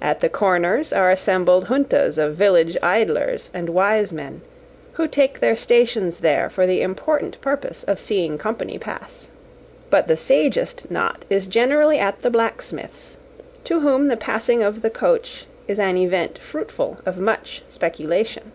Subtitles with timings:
[0.00, 4.42] At the corners are assembled juntas of village idlers and wise men,
[4.92, 9.26] who take their stations there for the important purpose of seeing company pass;
[9.90, 13.16] but the sagest knot is generally at the blacksmith's,
[13.64, 18.52] to whom the passing of the coach is an event fruitful of much speculation.